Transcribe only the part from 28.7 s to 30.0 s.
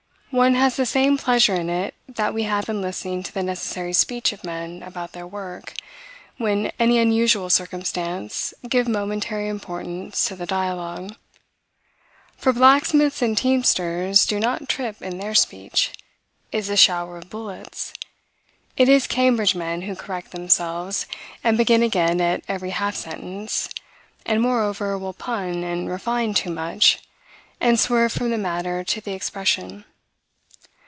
to the expression.